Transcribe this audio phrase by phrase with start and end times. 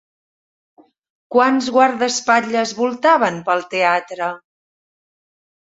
[1.35, 4.33] Quants guardaespatlles voltaven pel teatre?